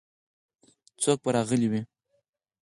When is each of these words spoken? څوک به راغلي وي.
څوک 1.01 1.17
به 1.23 1.29
راغلي 1.35 1.67
وي. 1.71 1.81